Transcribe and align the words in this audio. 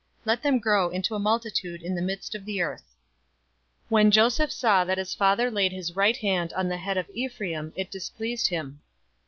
Let 0.25 0.41
them 0.41 0.57
grow 0.57 0.89
into 0.89 1.13
a 1.13 1.19
multitude 1.19 1.83
in 1.83 1.93
the 1.93 2.01
midst 2.01 2.33
of 2.33 2.43
the 2.43 2.59
earth." 2.59 2.81
048:017 3.91 3.91
When 3.91 4.09
Joseph 4.09 4.51
saw 4.51 4.83
that 4.83 4.97
his 4.97 5.13
father 5.13 5.51
laid 5.51 5.71
his 5.71 5.95
right 5.95 6.17
hand 6.17 6.51
on 6.53 6.67
the 6.69 6.77
head 6.77 6.97
of 6.97 7.07
Ephraim, 7.13 7.71
it 7.75 7.91
displeased 7.91 8.47
him. 8.47 8.81